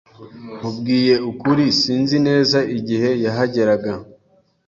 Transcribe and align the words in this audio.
Nkubwije 0.57 1.15
ukuri, 1.31 1.65
sinzi 1.79 2.17
neza 2.27 2.59
igihe 2.77 3.09
yahageraga. 3.25 3.91